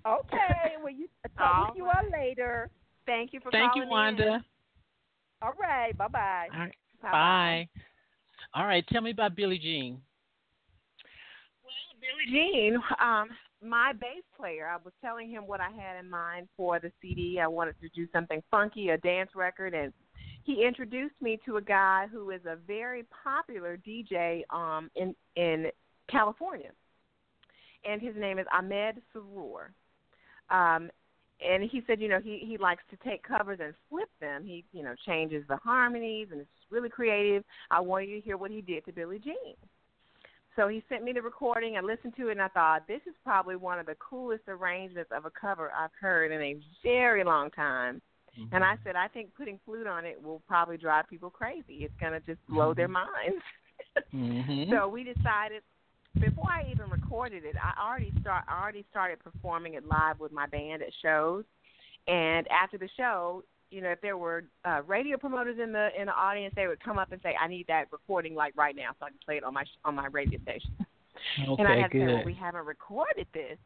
[0.07, 0.75] Okay.
[0.83, 2.71] well, you talk All with you all later.
[3.05, 3.65] Thank you for coming.
[3.65, 4.35] Thank calling you, Wanda.
[4.37, 4.45] in.
[5.43, 5.97] All right.
[5.97, 6.49] Bye bye.
[6.53, 6.75] All right.
[7.03, 7.11] Bye-bye.
[7.13, 7.69] Bye.
[8.55, 8.85] All right.
[8.89, 10.01] Tell me about Billie Jean.
[11.63, 13.29] Well, Billie Jean, um,
[13.63, 17.39] my bass player, I was telling him what I had in mind for the CD.
[17.41, 19.93] I wanted to do something funky, a dance record, and
[20.45, 25.67] he introduced me to a guy who is a very popular DJ um, in in
[26.11, 26.71] California,
[27.85, 29.69] and his name is Ahmed Sarur.
[30.49, 30.91] Um,
[31.47, 34.45] and he said, you know, he he likes to take covers and flip them.
[34.45, 37.45] He, you know, changes the harmonies, and it's really creative.
[37.71, 39.57] I want you to hear what he did to Billie Jean.
[40.57, 41.77] So he sent me the recording.
[41.77, 45.11] I listened to it and I thought this is probably one of the coolest arrangements
[45.15, 48.03] of a cover I've heard in a very long time.
[48.53, 51.79] And I said I think putting flute on it will probably drive people crazy.
[51.81, 53.09] It's going to just blow their minds.
[54.15, 54.71] Mm-hmm.
[54.73, 55.63] So we decided
[56.19, 60.33] before I even recorded it, I already start I already started performing it live with
[60.33, 61.45] my band at shows.
[62.09, 66.07] And after the show, you know, if there were uh, radio promoters in the in
[66.07, 68.91] the audience, they would come up and say, "I need that recording like right now,
[68.99, 71.93] so I can play it on my on my radio station." okay, and I had
[71.93, 72.09] to good.
[72.09, 73.59] say, "Well, we haven't recorded this."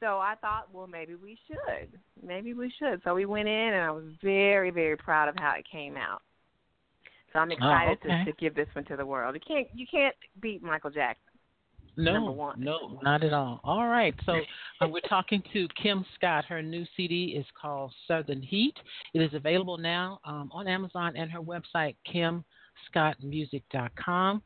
[0.00, 1.98] So I thought, well, maybe we should.
[2.26, 3.02] Maybe we should.
[3.04, 6.22] So we went in, and I was very, very proud of how it came out.
[7.32, 8.24] So I'm excited Oh, okay.
[8.24, 9.34] to, to give this one to the world.
[9.34, 11.29] You can't, you can't beat Michael Jackson.
[11.96, 13.60] No, no, not at all.
[13.64, 14.40] All right, so
[14.80, 16.44] uh, we're talking to Kim Scott.
[16.46, 18.74] Her new CD is called Southern Heat.
[19.14, 21.96] It is available now um, on Amazon and her website,
[22.94, 24.42] kimscottmusic.com.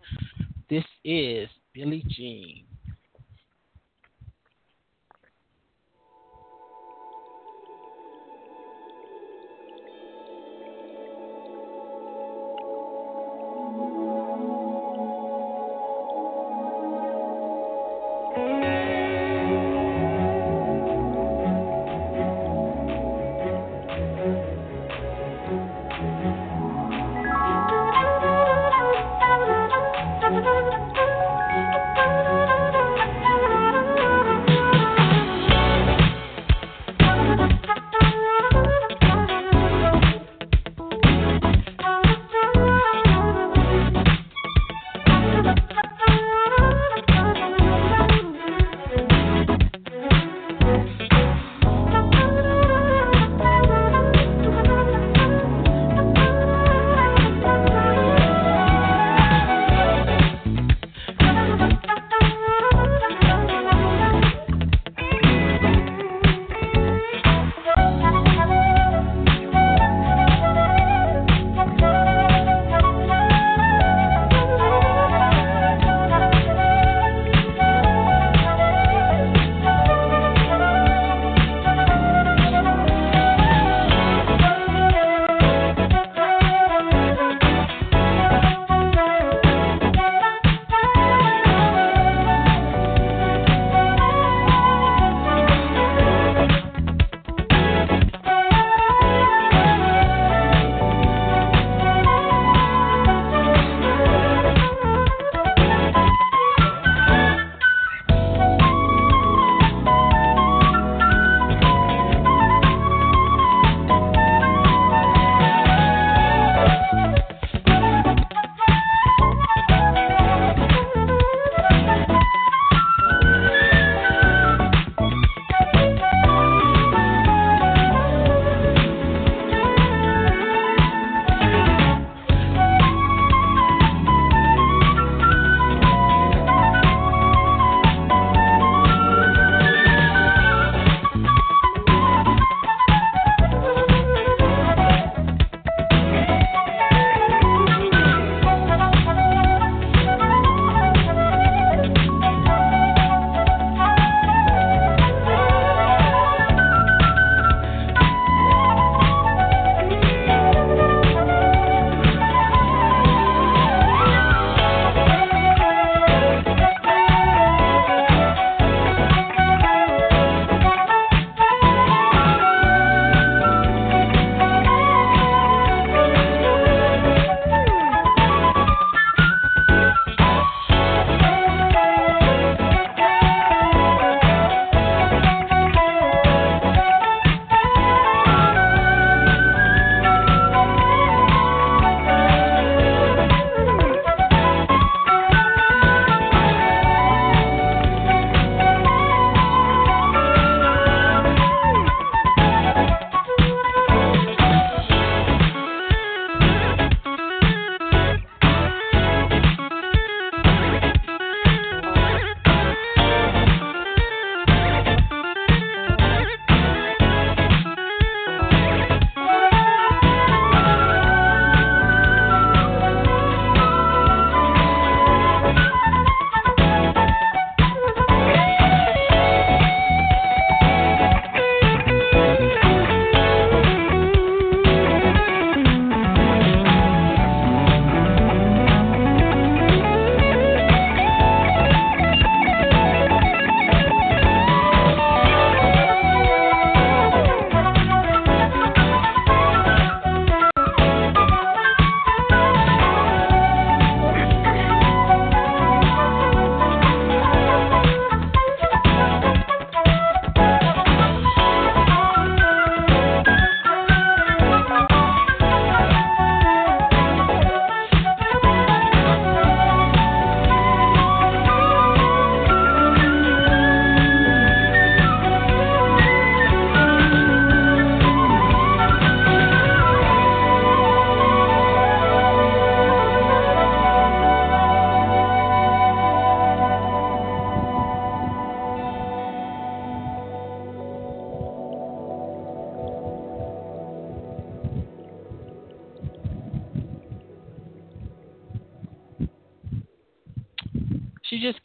[0.70, 2.64] This is Billie Jean.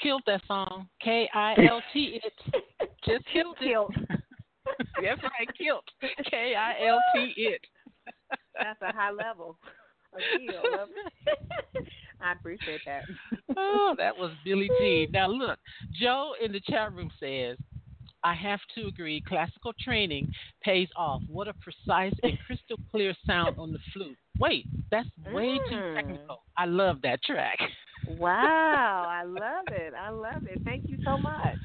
[0.10, 0.88] Killed that song.
[1.04, 2.34] K I L T it.
[3.06, 3.78] Just killed it.
[5.02, 5.84] That's right, killed.
[6.30, 7.62] K I L T it.
[8.56, 9.58] That's a high level.
[12.22, 13.04] I appreciate that.
[13.56, 15.12] oh, that was Billie Jean.
[15.12, 15.60] Now look,
[16.02, 17.58] Joe in the chat room says,
[18.24, 20.32] I have to agree, classical training
[20.64, 21.22] pays off.
[21.30, 24.18] What a precise and crystal clear sound on the flute.
[24.40, 25.96] Wait, that's way too Mm.
[25.96, 26.44] technical.
[26.58, 27.60] I love that track.
[28.18, 29.94] Wow, I love it.
[29.94, 30.62] I love it.
[30.66, 31.58] Thank you so much.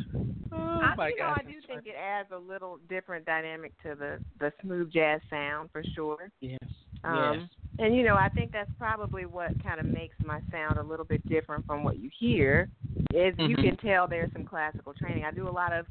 [0.52, 3.72] Oh I, my you know, gosh, I do think it adds a little different dynamic
[3.82, 6.30] to the the smooth jazz sound for sure.
[6.40, 6.60] Yes.
[7.02, 10.82] Um, And you know, I think that's probably what kind of makes my sound a
[10.82, 12.68] little bit different from what you hear.
[13.12, 13.62] Is you Mhm.
[13.62, 15.24] can tell there's some classical training.
[15.24, 15.86] I do a lot of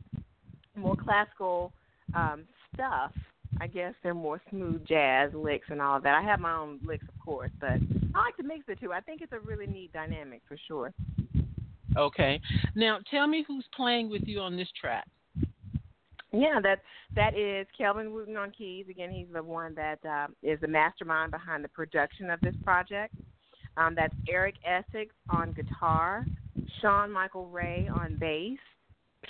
[0.75, 1.71] more classical
[2.13, 3.11] um, stuff.
[3.59, 6.15] I guess they're more smooth jazz licks and all that.
[6.15, 7.79] I have my own licks, of course, but
[8.15, 8.93] I like to mix the two.
[8.93, 10.93] I think it's a really neat dynamic for sure.
[11.97, 12.41] Okay.
[12.75, 15.07] Now tell me who's playing with you on this track.
[16.31, 16.79] Yeah, that
[17.15, 18.87] that is Kelvin Wooten on keys.
[18.89, 23.13] Again, he's the one that uh, is the mastermind behind the production of this project.
[23.77, 26.25] Um, that's Eric Essex on guitar,
[26.81, 28.57] Sean Michael Ray on bass,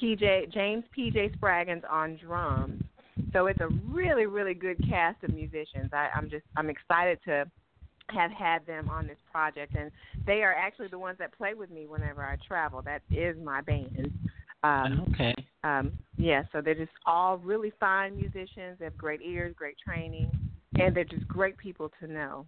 [0.02, 2.82] PJ James PJ Spraggins on drums.
[3.32, 5.92] So it's a really really good cast of musicians.
[5.94, 7.46] I, I'm just I'm excited to
[8.10, 9.92] have had them on this project, and
[10.26, 12.82] they are actually the ones that play with me whenever I travel.
[12.82, 14.12] That is my band.
[14.64, 15.36] Um, okay.
[15.64, 18.80] um, yeah, so they're just all really fine musicians.
[18.80, 20.32] They have great ears, great training,
[20.80, 22.46] and they're just great people to know.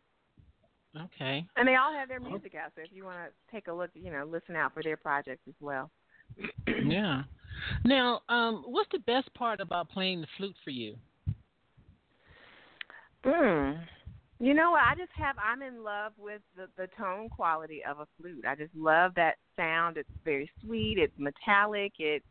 [0.98, 1.46] Okay.
[1.58, 2.72] And they all have their music out.
[2.76, 5.44] So if you want to take a look, you know, listen out for their projects
[5.48, 5.92] as well.
[6.86, 7.24] Yeah.
[7.84, 10.96] Now, um, what's the best part about playing the flute for you?
[13.24, 13.80] Mm.
[14.40, 14.82] You know what?
[14.82, 15.36] I just have.
[15.42, 18.46] I'm in love with the the tone quality of a flute.
[18.48, 19.98] I just love that sound.
[19.98, 20.98] It's very sweet.
[21.00, 21.94] It's metallic.
[22.00, 22.22] It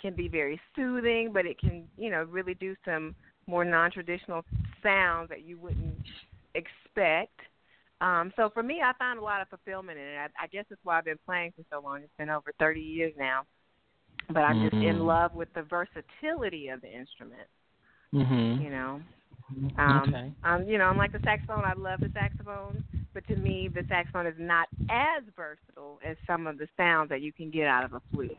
[0.00, 3.14] can be very soothing, but it can, you know, really do some
[3.46, 4.44] more non-traditional
[4.82, 5.94] sounds that you wouldn't
[6.54, 7.38] expect.
[8.00, 10.16] Um, so for me, I found a lot of fulfillment in it.
[10.16, 12.02] I, I guess that's why I've been playing for so long.
[12.02, 13.42] It's been over 30 years now.
[14.28, 15.06] But I'm just in Mm.
[15.06, 17.48] love with the versatility of the instrument.
[18.14, 18.62] Mm-hmm.
[18.62, 19.00] You know,
[19.78, 20.32] um, okay.
[20.44, 24.26] um, you know, unlike the saxophone, I love the saxophone, but to me, the saxophone
[24.26, 27.94] is not as versatile as some of the sounds that you can get out of
[27.94, 28.36] a flute.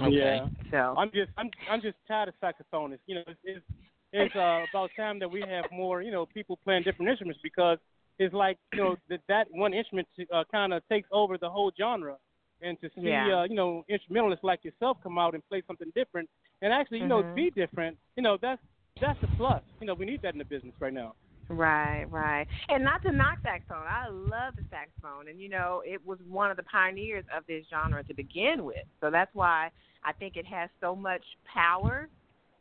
[0.00, 0.10] Okay.
[0.10, 0.48] Yeah.
[0.70, 3.00] So, I'm just I'm I'm just tired of saxophonists.
[3.06, 3.64] You know, it's it's,
[4.12, 7.78] it's uh, about time that we have more you know people playing different instruments because
[8.18, 11.72] it's like you know that that one instrument uh, kind of takes over the whole
[11.78, 12.16] genre.
[12.62, 13.30] And to see Yeah.
[13.30, 16.28] uh, you know instrumentalists like yourself come out and play something different
[16.62, 17.34] and actually you know Mhm.
[17.34, 18.60] be different, you know that's
[19.00, 19.62] that's a plus.
[19.80, 21.14] You know we need that in the business right now.
[21.48, 22.46] right, right.
[22.68, 26.50] And not to knock saxophone, I love the saxophone, and you know, it was one
[26.50, 28.84] of the pioneers of this genre to begin with.
[29.00, 29.70] So that's why
[30.04, 32.08] I think it has so much power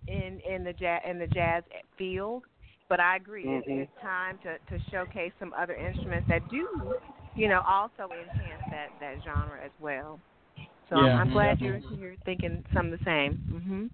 [0.08, 1.64] in in the jazz in the jazz
[1.98, 2.44] field.
[2.90, 3.66] But I agree, Mhm.
[3.66, 6.68] it's time to to showcase some other instruments that do,
[7.38, 10.20] you know, also enhance that that genre as well.
[10.90, 11.16] So Yeah.
[11.16, 13.38] I'm glad you're you're thinking some of the same.
[13.52, 13.90] Mhm.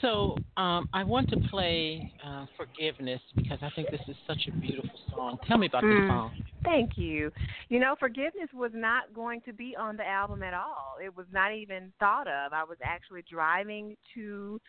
[0.00, 4.52] So um, I want to play uh, "Forgiveness" because I think this is such a
[4.52, 5.38] beautiful song.
[5.46, 6.08] Tell me about this Mm.
[6.08, 6.32] song.
[6.64, 7.32] Thank you.
[7.68, 10.96] You know, Forgiveness was not going to be on the album at all.
[11.02, 12.52] It was not even thought of.
[12.52, 14.60] I was actually driving to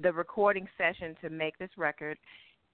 [0.00, 2.18] the recording session to make this record,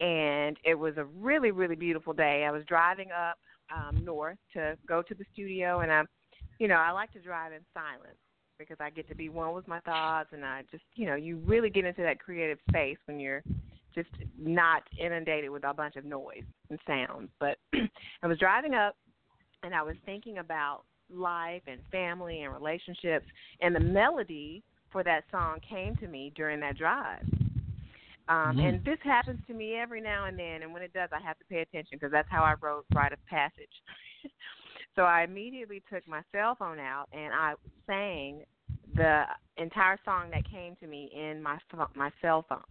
[0.01, 2.45] and it was a really, really beautiful day.
[2.45, 3.39] I was driving up
[3.75, 6.03] um, north to go to the studio, and I,
[6.59, 8.19] you know, I like to drive in silence
[8.59, 11.39] because I get to be one with my thoughts, and I just, you know, you
[11.45, 13.43] really get into that creative space when you're
[13.95, 17.31] just not inundated with a bunch of noise and sounds.
[17.41, 17.59] But
[18.23, 18.95] I was driving up
[19.63, 23.27] and I was thinking about life and family and relationships
[23.61, 24.63] and the melody
[24.93, 27.25] for that song came to me during that drive.
[28.29, 28.69] Um, Mhm.
[28.69, 31.39] And this happens to me every now and then, and when it does, I have
[31.39, 33.83] to pay attention because that's how I wrote Rite of Passage.
[34.97, 37.55] so I immediately took my cell phone out and I
[37.87, 38.45] sang
[38.95, 39.25] the
[39.57, 41.59] entire song that came to me in my
[41.95, 42.63] my cell phone.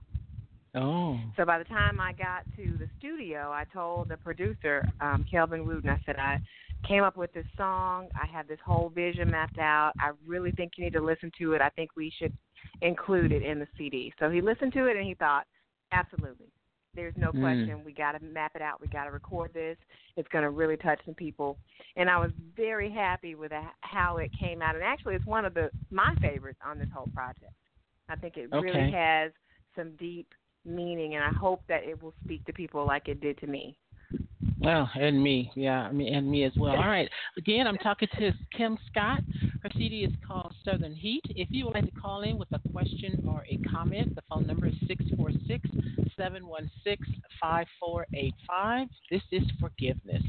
[0.76, 1.18] Oh.
[1.38, 5.66] So by the time I got to the studio, I told the producer, um, Kelvin
[5.66, 6.40] Wooten, I said, I
[6.88, 8.10] came up with this song.
[8.16, 9.94] I have this whole vision mapped out.
[10.00, 11.62] I really think you need to listen to it.
[11.62, 12.34] I think we should
[12.82, 14.14] include it in the CD.
[14.20, 15.46] So he listened to it and he thought,
[15.92, 16.48] absolutely.
[16.96, 17.42] There's no Mm.
[17.42, 17.84] question.
[17.84, 18.80] We got to map it out.
[18.80, 19.78] We got to record this.
[20.16, 21.58] It's going to really touch some people.
[21.98, 24.76] And I was very happy with how it came out.
[24.76, 27.52] And actually, it's one of the my favorites on this whole project.
[28.08, 28.62] I think it Okay.
[28.66, 29.32] really has
[29.76, 30.28] some deep
[30.64, 33.78] meaning, and I hope that it will speak to people like it did to me.
[34.60, 36.76] Well, and me, yeah, mean, and me as well.
[36.76, 37.10] All right.
[37.38, 39.22] Again, I'm talking to Kim Scott.
[39.62, 41.24] Her CD is called Southern Heat.
[41.30, 44.48] If you would like to call in with a question or a comment, the phone
[44.48, 45.70] number is 646
[46.18, 48.88] 716 5485.
[49.12, 50.24] This is Forgiveness.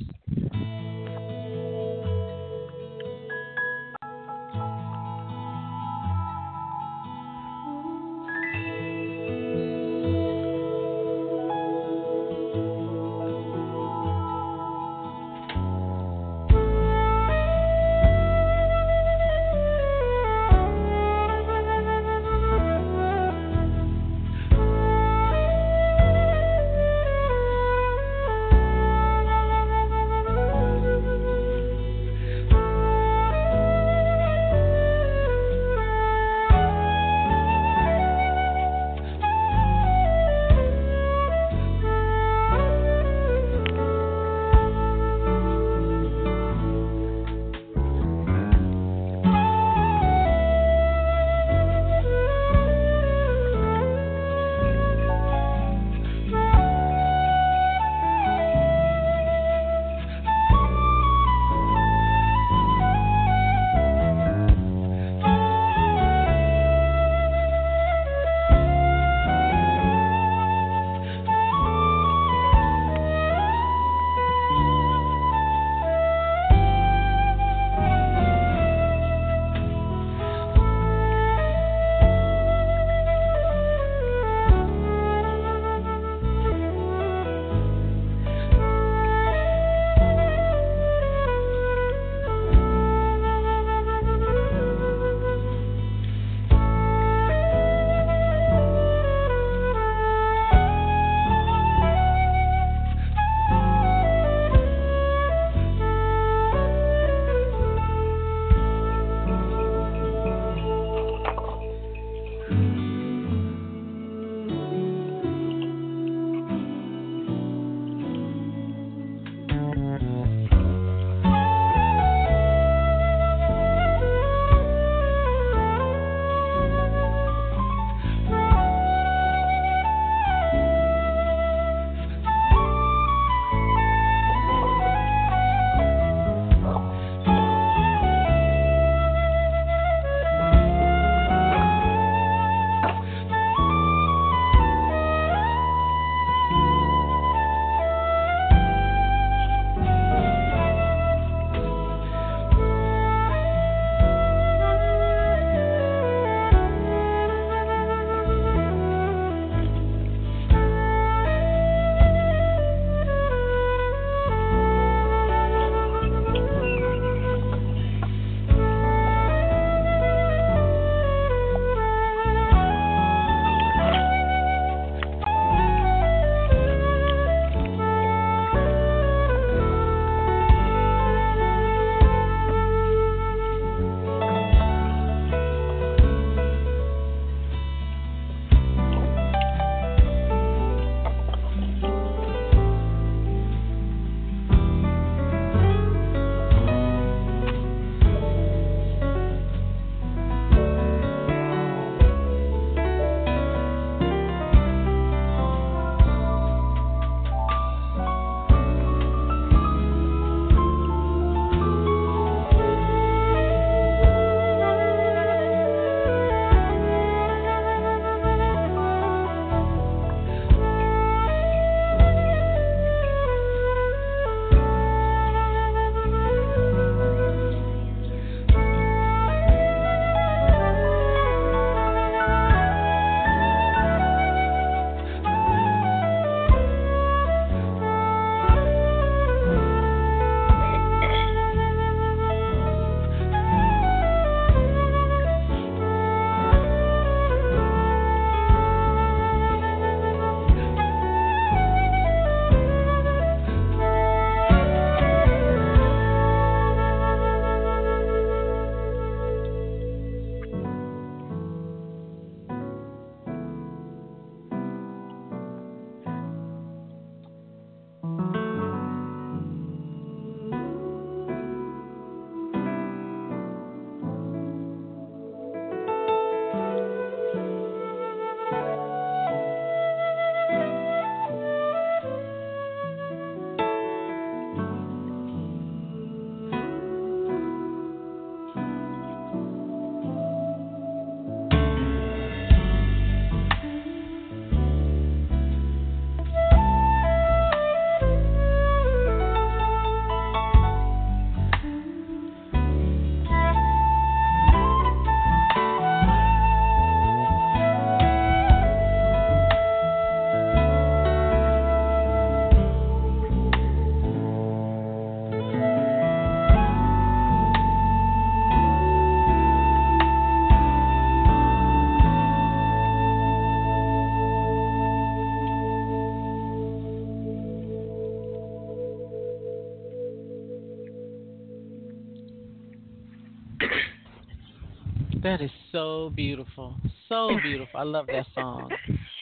[335.76, 336.74] So beautiful.
[337.08, 337.78] So beautiful.
[337.78, 338.70] I love that song.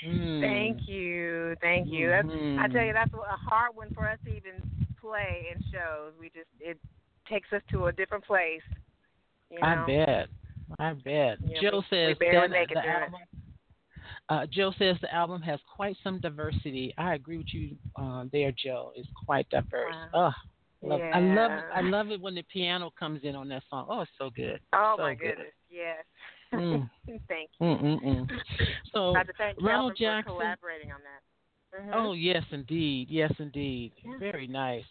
[0.07, 0.41] Mm.
[0.41, 1.57] Thank you.
[1.61, 2.11] Thank you.
[2.11, 2.59] That's Mhm.
[2.61, 4.63] I tell you that's a hard one for us to even
[5.01, 6.13] play in shows.
[6.19, 6.79] We just it
[7.29, 8.63] takes us to a different place.
[9.51, 9.67] You know?
[9.67, 10.29] I bet.
[10.79, 11.39] I bet.
[11.45, 13.21] Yeah, Joe we- says we barely that it the album.
[14.29, 16.95] Uh, Joe says the album has quite some diversity.
[16.97, 18.93] I agree with you uh, there, Joe.
[18.97, 19.95] It's quite diverse.
[20.15, 20.33] Wow.
[20.83, 21.65] Oh, love, I love it.
[21.75, 23.87] I love it when the piano comes in on that song.
[23.89, 24.61] Oh, it's so good.
[24.73, 25.37] Oh so my good.
[25.37, 26.05] goodness, yes.
[26.61, 26.91] Mm.
[27.29, 27.67] Thank you.
[27.67, 28.31] Mm-mm-mm.
[28.93, 30.33] So, I'd like to thank Ronald Jackson.
[30.33, 31.21] for collaborating on that.
[31.81, 31.91] Mhm.
[31.95, 33.09] Oh yes, indeed.
[33.11, 33.93] Yes, indeed.
[34.05, 34.19] Yeah.
[34.19, 34.85] Very nice.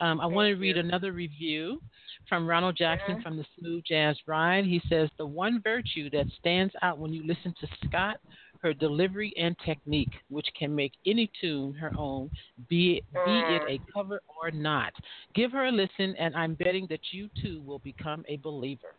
[0.00, 0.82] Um, I Thank want to read you.
[0.82, 1.80] another review
[2.28, 3.22] from Ronald Jackson Mhm.
[3.22, 4.64] from the Smooth Jazz Ride.
[4.64, 8.18] He says the one virtue that stands out when you listen to Scott,
[8.60, 12.30] her delivery and technique, which can make any tune her own,
[12.68, 14.92] be it, be it a cover or not.
[15.34, 18.94] Give her a listen, and I'm betting that you too will become a believer.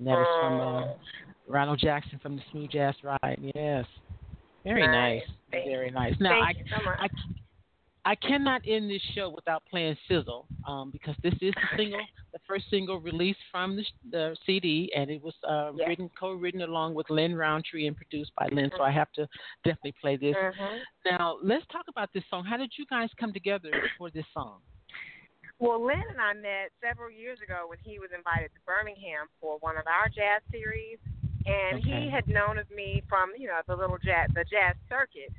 [0.00, 0.84] That is from uh,
[1.46, 3.38] Ronald Jackson from the Smooth Jazz Ride.
[3.54, 3.86] Yes,
[4.64, 5.22] very Nice.
[5.52, 5.64] nice.
[5.66, 6.14] Very nice.
[6.18, 6.90] Now I Thank you so.
[6.98, 7.08] I,
[8.04, 12.00] I cannot end this show without playing Sizzle um, because this is the single,
[12.32, 15.86] the first single released from the, the CD, and it was uh, Yes.
[15.88, 18.70] written, co-written along with Lin Rountree and produced by Lin.
[18.76, 19.28] So I have to
[19.62, 20.34] definitely play this.
[20.36, 20.80] Mhm.
[21.06, 22.44] Now let's talk about this song.
[22.44, 24.62] How did you guys come together for this song?
[25.58, 29.58] Well, Lin and I met several years ago when he was invited to Birmingham for
[29.62, 30.98] one of our jazz series,
[31.46, 32.06] and Okay.
[32.06, 35.30] he had known of me from you know the little jazz the jazz circuit.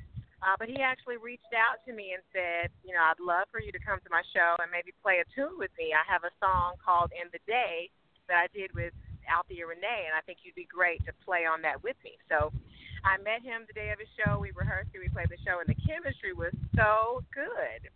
[0.43, 3.63] Uh, but he actually reached out to me and said, you know, I'd love for
[3.63, 5.95] you to come to my show and maybe play a tune with me.
[5.95, 7.89] I have a song called "In the Day"
[8.27, 8.91] that I did with
[9.27, 12.19] Althea Renee, and I think you'd be great to play on that with me.
[12.27, 12.51] So
[13.03, 14.39] I met him the day of his show.
[14.39, 14.99] We rehearsed it.
[14.99, 17.87] We played the show, and the chemistry was so good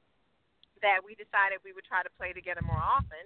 [0.81, 3.25] that we decided we would try to play together more often.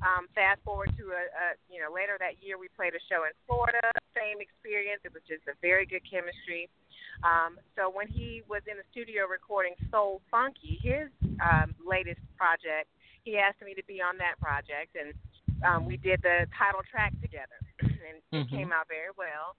[0.00, 3.28] Um, fast forward to a, a you know later that year, we played a show
[3.28, 3.84] in Florida.
[4.16, 5.04] Same experience.
[5.04, 6.72] It was just a very good chemistry.
[7.20, 11.12] Um, so when he was in the studio recording Soul Funky, his
[11.44, 12.88] um, latest project,
[13.28, 15.12] he asked me to be on that project, and
[15.60, 18.48] um, we did the title track together, and it Mhm.
[18.48, 19.56] came out very well.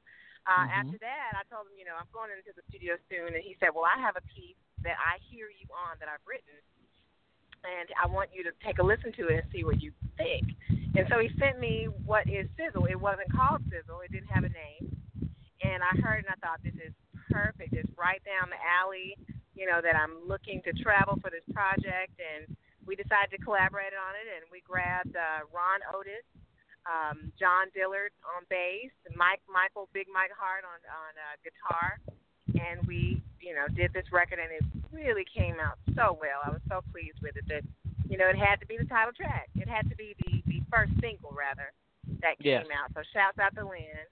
[0.49, 0.73] Uh, Mhm.
[0.73, 3.55] After that, I told him, you know, I'm going into the studio soon, and he
[3.61, 6.57] said, well, I have a piece that I hear you on that I've written,
[7.63, 10.43] and I want you to take a listen to it and see what you think.
[10.95, 12.85] And so he sent me what is Sizzle.
[12.89, 14.01] It wasn't called Sizzle.
[14.03, 14.91] It didn't have a name.
[15.63, 16.91] And I heard and I thought this is
[17.29, 17.73] perfect.
[17.73, 19.15] It's right down the alley.
[19.53, 22.49] You know that I'm looking to travel for this project, and
[22.87, 24.25] we decided to collaborate on it.
[24.25, 26.25] And we grabbed uh, Ron Otis,
[26.89, 32.01] um, John Dillard on bass, Mike Michael Big Mike Hart on on uh, guitar,
[32.57, 36.39] and we you know did this record, and it really came out so well.
[36.45, 37.63] I was so pleased with it that
[38.09, 39.49] you know it had to be the title track.
[39.55, 41.73] It had to be the the first single rather
[42.21, 42.65] that came Yes.
[42.71, 42.91] out.
[42.93, 44.05] So shouts out to Lin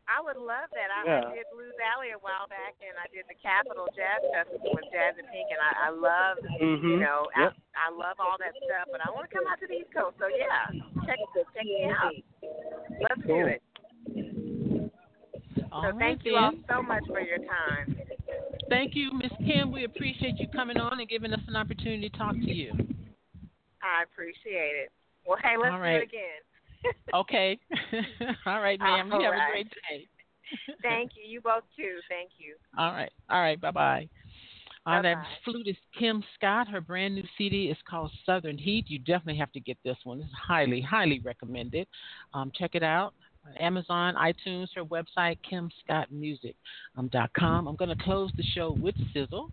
[0.04, 0.90] I would love that.
[0.92, 1.32] I, Yeah.
[1.32, 4.84] I did Blues Alley a while back, and I did the Capitol Jazz Festival with
[4.92, 7.00] Jazz and Pink, and I, I love, you Mhm.
[7.00, 7.54] know, Yep.
[7.74, 8.88] I, I love all that stuff.
[8.92, 10.68] But I want to come out to the East Coast, so yeah,
[11.06, 11.18] check
[11.56, 12.12] check me out.
[13.00, 13.62] Let's do it.
[15.72, 17.96] All So right, thank you all so much for your time.
[18.68, 19.72] Thank you, Miss Kim.
[19.72, 22.72] We appreciate you coming on and giving us an opportunity to talk to you.
[23.82, 24.92] I appreciate it.
[25.26, 26.40] Well, hey, let's All do it again.
[27.14, 27.58] Okay.
[28.46, 29.12] All right, ma'am.
[29.12, 30.06] All you have a great day.
[30.82, 31.22] Thank you.
[31.26, 31.98] You both too.
[32.08, 32.54] Thank you.
[32.78, 33.10] All right.
[33.30, 33.60] All right.
[33.60, 34.08] Bye bye.
[34.86, 35.26] Uh, that Bye-bye.
[35.44, 36.68] flutist Kim Scott.
[36.68, 38.84] Her brand new CD is called Southern Heat.
[38.88, 40.20] You definitely have to get this one.
[40.20, 41.88] It's highly, highly recommended.
[42.34, 43.14] Um, check it out.
[43.58, 47.68] Amazon, iTunes, her website, kimscottmusic.com.
[47.68, 49.50] I'm going to close the show with Sizzle.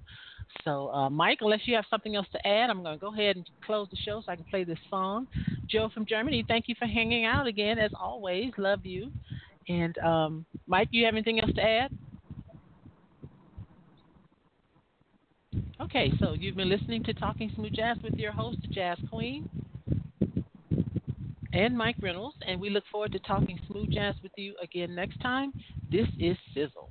[0.63, 3.35] So, uh, Mike, unless you have something else to add, I'm going to go ahead
[3.35, 5.27] and close the show so I can play this song.
[5.67, 8.51] Joe from Germany, thank you for hanging out again, as always.
[8.57, 9.11] Love you.
[9.67, 11.91] And um, Mike, you have anything else to add?
[15.81, 19.49] Okay, so you've been listening to Talking Smooth Jazz with your host, Jazz Queen,
[21.53, 25.19] and Mike Reynolds, and we look forward to talking smooth jazz with you again next
[25.21, 25.51] time.
[25.91, 26.90] This is Sizzle.